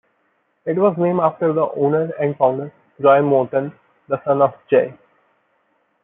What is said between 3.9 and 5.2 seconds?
the son of J.